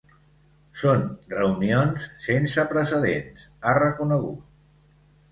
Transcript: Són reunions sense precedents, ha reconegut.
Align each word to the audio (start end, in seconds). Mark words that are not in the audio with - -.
Són 0.83 1.01
reunions 1.33 2.07
sense 2.23 2.63
precedents, 2.71 3.43
ha 3.65 3.75
reconegut. 3.79 4.49